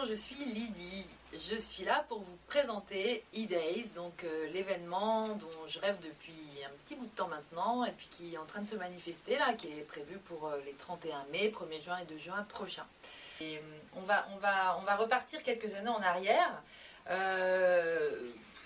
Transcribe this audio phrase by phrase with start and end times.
[0.00, 1.06] Bonjour, je suis Lydie.
[1.32, 6.70] Je suis là pour vous présenter E-Days, donc euh, l'événement dont je rêve depuis un
[6.84, 9.54] petit bout de temps maintenant et puis qui est en train de se manifester là,
[9.54, 12.86] qui est prévu pour euh, les 31 mai, 1er juin et 2 juin prochains.
[13.40, 13.60] Et, euh,
[13.96, 16.62] on, va, on, va, on va repartir quelques années en arrière.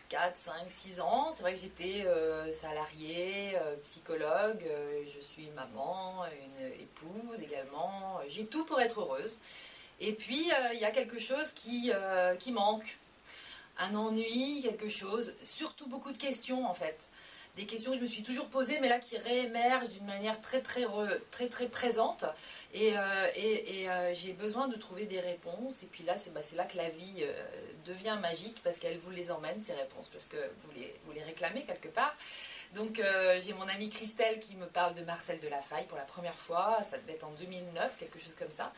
[0.09, 1.33] 4, 5, 6 ans.
[1.35, 2.07] C'est vrai que j'étais
[2.53, 4.67] salariée, psychologue,
[5.15, 8.21] je suis maman, une épouse également.
[8.29, 9.39] J'ai tout pour être heureuse.
[10.05, 12.99] Et puis, euh, il y a quelque chose qui, euh, qui manque.
[13.79, 16.99] Un ennui, quelque chose, surtout beaucoup de questions en fait.
[17.57, 20.61] Des questions que je me suis toujours posées, mais là qui réémergent d'une manière très
[20.61, 20.85] très
[21.31, 22.25] très très présente.
[22.75, 25.83] Et, euh, j'ai besoin de trouver des réponses.
[25.83, 27.25] Et puis là, c'est bah, là que la vie
[27.87, 31.23] devient magique parce qu'elle vous les emmène, ces réponses, parce que vous les, vous les
[31.23, 32.15] réclamez quelque part.
[32.75, 33.01] Donc
[33.41, 36.39] j'ai mon amie Christelle qui me parle de Marcel de la Faille pour la première
[36.39, 36.83] fois.
[36.83, 38.73] Ça devait être en 2009, quelque chose comme ça.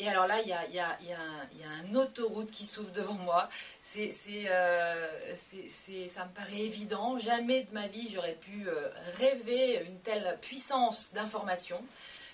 [0.00, 1.18] Et alors là, il y a, y, a, y, a
[1.58, 3.50] y a, un autoroute qui s'ouvre devant moi.
[3.98, 7.18] Euh, ça me paraît évident.
[7.18, 11.84] Jamais de ma vie, j'aurais pu euh, rêver une telle puissance d'information.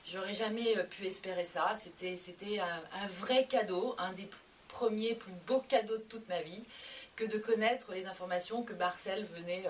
[0.07, 1.75] J'aurais jamais euh, pu espérer ça.
[1.77, 4.31] C'était, un, vrai cadeau, un des
[4.69, 6.63] premiers, plus beaux cadeaux de toute ma vie,
[7.17, 9.65] que de connaître les informations que Marcel venait,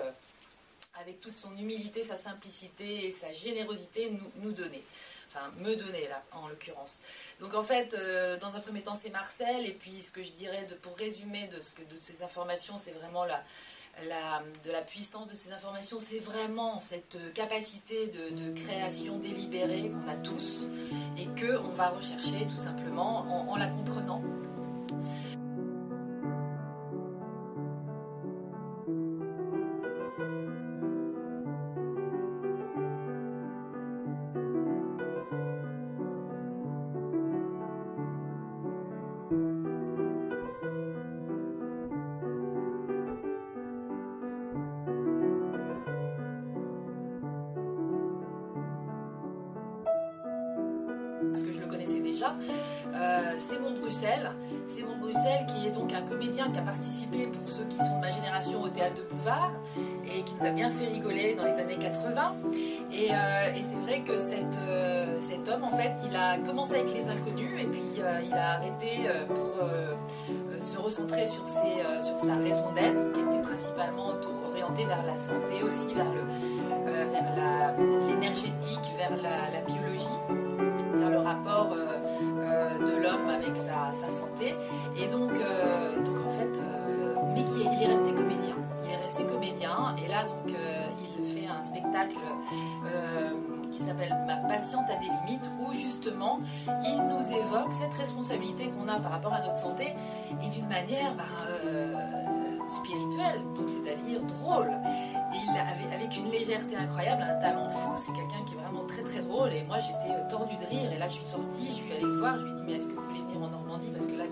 [0.99, 4.83] avec toute son humilité, sa simplicité et sa générosité, nous donner
[5.27, 6.99] enfin me donner là en l'occurrence.
[7.39, 10.31] Donc en fait, euh, dans un premier temps c'est Marcel, et puis ce que je
[10.31, 11.59] dirais pour résumer de,
[12.01, 18.53] ces informations, c'est vraiment de la puissance de ces informations, c'est vraiment cette capacité de,
[18.53, 20.67] création délibérée qu'on a tous
[21.17, 24.21] et que on va rechercher tout simplement en la comprenant.
[52.95, 54.31] Euh, c'est mon Bruxelles.
[54.65, 57.97] C'est mon Bruxelles qui est donc un comédien qui a participé, pour ceux qui sont
[57.97, 59.51] de ma génération, au théâtre de Bouvard
[60.05, 62.35] et qui nous a bien fait rigoler dans les années 80.
[62.91, 66.93] Et, euh, et c'est vrai que euh, cet homme, en fait, il a commencé avec
[66.93, 69.57] les inconnus et puis il a arrêté pour
[70.61, 74.13] se recentrer sur, ses, sur sa raison d'être, qui était principalement
[74.49, 76.21] orientée vers la santé, aussi vers le
[77.11, 77.73] vers
[78.07, 80.56] l'énergétique, vers la biologie
[81.05, 81.85] le rapport euh,
[82.39, 84.55] euh, de l'homme avec sa, santé.
[84.97, 86.61] Et donc, euh, donc en fait,
[87.33, 88.55] mais qui est, il est resté comédien.
[88.83, 89.95] Il est resté comédien.
[90.03, 90.53] Et là, donc,
[91.19, 92.19] il fait un spectacle
[93.71, 98.87] qui s'appelle Ma patiente a des limites, où justement il nous évoque cette responsabilité qu'on
[98.87, 99.93] a par rapport à notre santé
[100.41, 101.23] et d'une manière ben,
[102.67, 104.71] spirituelle, donc c'est-à-dire drôle.
[105.59, 109.51] Avec une légèreté incroyable, un talent fou, c'est quelqu'un qui est vraiment très très drôle.
[109.53, 110.91] Et moi j'étais euh, tordue de rire.
[110.93, 112.73] Et là je suis sortie, je suis allée le voir, je lui ai dit mais
[112.73, 113.89] est-ce que vous voulez venir en Normandie?
[113.93, 114.25] Parce que là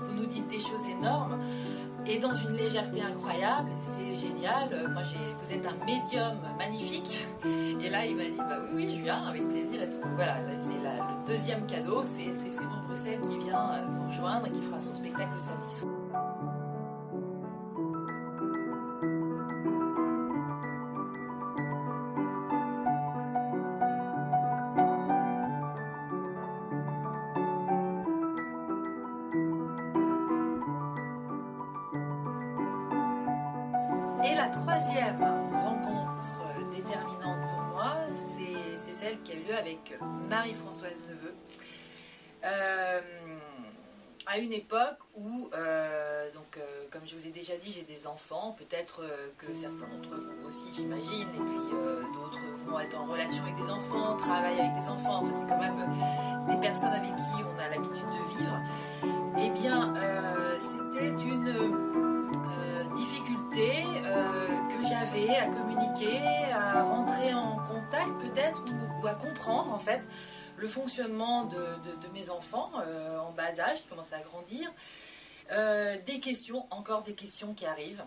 [0.00, 1.38] vous, nous dites des choses énormes.
[2.06, 4.72] Et dans une légèreté incroyable, c'est génial.
[4.72, 7.26] Euh, moi vous êtes un médium magnifique.
[7.80, 9.98] Et là il m'a dit bah oui, oui je avec plaisir et tout.
[10.16, 14.62] Voilà, c'est le deuxième cadeau, c'est Simon Bruxelles qui vient euh, nous rejoindre et qui
[14.62, 15.95] fera son spectacle le samedi soir.
[34.24, 35.22] Et la troisième
[35.52, 41.34] rencontre déterminante pour moi, c'est celle qui a eu lieu avec Marie-Françoise Neveu.
[42.44, 43.00] Euh,
[44.28, 48.06] à une époque où, euh, donc, euh, comme je vous ai déjà dit, j'ai des
[48.08, 49.02] enfants, peut-être
[49.38, 53.70] que certains d'entre vous aussi, j'imagine, et puis d'autres vont être en relation avec des
[53.70, 55.78] enfants, travailler avec des enfants, enfin, c'est quand même
[56.48, 58.60] des personnes avec qui on a l'habitude de vivre.
[59.38, 59.94] Eh bien,
[60.58, 61.65] c'était d'une
[65.48, 66.20] communiquer,
[66.52, 68.64] à rentrer en contact peut-être
[69.02, 70.02] ou, à comprendre en fait
[70.56, 71.58] le fonctionnement de,
[72.14, 74.72] mes enfants euh, en bas âge qui commencent à grandir.
[75.52, 78.02] Euh, des questions, encore des questions qui arrivent.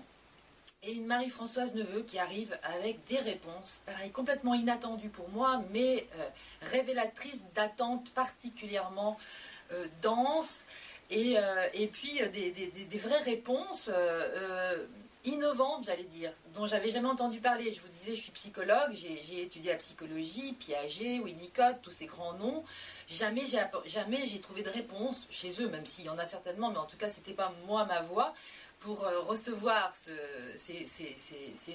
[0.83, 6.07] Et une Marie-Françoise Neveu qui arrive avec des réponses, pareil, complètement inattendues pour moi, mais
[6.61, 9.17] révélatrices d'attentes particulièrement
[10.01, 10.65] denses.
[11.11, 11.35] Et,
[11.73, 13.89] et puis des, vraies réponses
[15.29, 17.73] innovante, j'allais dire, dont j'avais jamais entendu parler.
[17.73, 22.33] Je vous disais, je suis psychologue, j'ai étudié la psychologie, Piaget, Winnicott, tous ces grands
[22.33, 22.63] noms.
[23.07, 26.85] Jamais j'ai trouvé de réponse chez eux, même s'il y en a certainement, mais en
[26.85, 28.33] tout cas, c'était pas moi ma voix
[28.79, 30.85] pour euh, recevoir ces,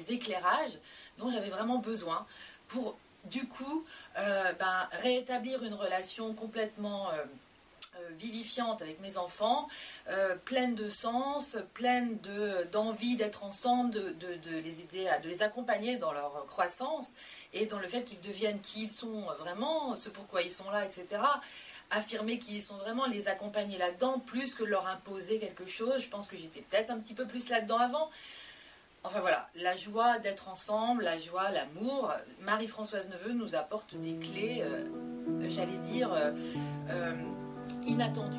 [0.09, 0.79] éclairages
[1.19, 2.27] dont j'avais vraiment besoin
[2.69, 3.85] pour du coup
[4.19, 7.25] euh, ben, rétablir une relation complètement euh,
[8.19, 9.69] vivifiante avec mes enfants,
[10.08, 12.19] euh, pleine de sens, pleine
[12.73, 17.14] d'envie d'être ensemble, de, les aider, à, de les accompagner dans leur croissance
[17.52, 20.85] et dans le fait qu'ils deviennent qui ils sont vraiment, ce pourquoi ils sont là,
[20.85, 21.06] etc.
[21.91, 25.99] Affirmer qui ils sont vraiment, les accompagner là-dedans, plus que leur imposer quelque chose.
[25.99, 28.11] Je pense que j'étais peut-être un petit peu plus là-dedans avant.
[29.06, 32.11] Enfin voilà, la joie d'être ensemble, la joie, l'amour.
[32.41, 34.87] Marie-Françoise Neveu nous apporte des clés, euh,
[35.50, 36.11] j'allais dire,
[37.87, 38.38] inattendu.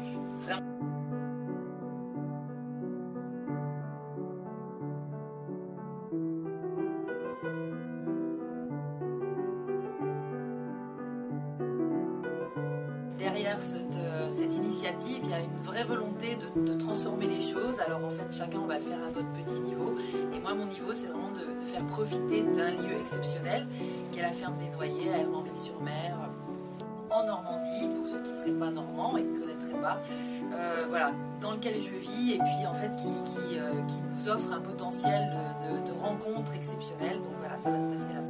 [13.17, 17.79] Derrière euh, cette, initiative, il y a une vraie volonté de, transformer les choses.
[17.79, 19.95] Alors en fait, chacun on va le faire à notre petit niveau.
[20.33, 23.67] Et moi, mon niveau, c'est vraiment de, faire profiter d'un lieu exceptionnel,
[24.11, 26.29] qui est la ferme des Noyers à Hermanville-sur-Mer,
[27.23, 30.01] Normandie, pour ceux qui ne seraient pas normands et ne connaîtraient pas,
[30.53, 34.59] euh, voilà, dans lequel je vis et puis en fait euh, qui nous offre un
[34.59, 37.17] potentiel de, de, de rencontres exceptionnelles.
[37.17, 38.21] Donc voilà, ça va se passer là.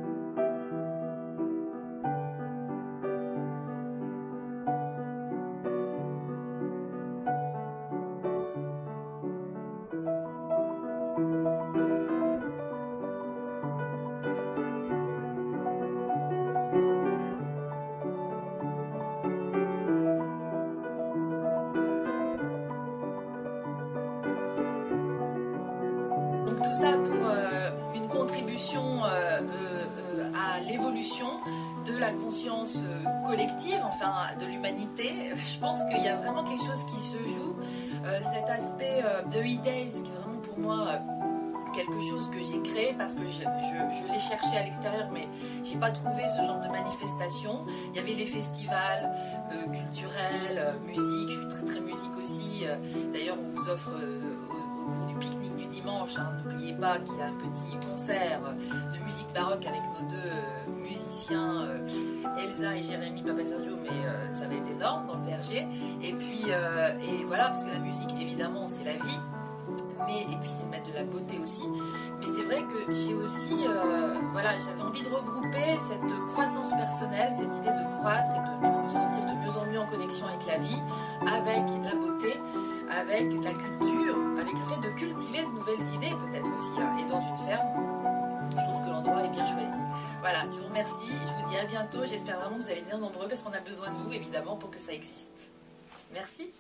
[27.23, 31.27] Euh, une contribution euh, euh, à l'évolution
[31.85, 32.77] de la conscience
[33.25, 35.31] collective, enfin de l'humanité.
[35.35, 37.56] Je pense qu'il y a vraiment quelque chose qui se joue.
[38.33, 40.88] cet aspect de e-days qui est vraiment pour moi
[41.73, 45.27] quelque chose que j'ai créé parce que je, l'ai cherché à l'extérieur, mais
[45.63, 47.65] j'ai pas trouvé ce genre de manifestation.
[47.89, 49.12] Il y avait les festivals
[49.73, 52.65] culturels, musique, je suis très très musique aussi.
[53.12, 53.95] D'ailleurs, on vous offre
[55.08, 58.42] du pique-nique du dimanche, hein, n'oubliez pas qu'il y a un petit concert
[58.94, 61.88] de musique baroque avec nos deux euh, musiciens, euh,
[62.38, 65.68] Elsa et Jérémy Sergio, mais euh, ça va être énorme dans le verger.
[66.02, 69.20] Et puis, et voilà, parce que la musique, évidemment, c'est la vie.
[70.06, 71.64] Mais, et puis c'est mettre de la beauté aussi.
[72.20, 73.66] Mais c'est vrai que j'ai aussi,
[74.32, 78.90] voilà, j'avais envie de regrouper cette croissance personnelle, cette idée de croître et de, me
[78.90, 80.82] sentir de mieux en mieux en connexion avec la vie,
[81.22, 82.40] avec la beauté,
[82.90, 87.10] avec la culture, avec le fait de cultiver de nouvelles idées peut-être aussi, hein, et
[87.10, 87.68] dans une ferme.
[88.52, 89.82] Je trouve que l'endroit est bien choisi.
[90.22, 92.98] Voilà, je vous remercie, je vous dis à bientôt, j'espère vraiment que vous allez venir
[92.98, 95.52] nombreux parce qu'on a besoin de vous évidemment pour que ça existe.
[96.14, 96.52] Merci.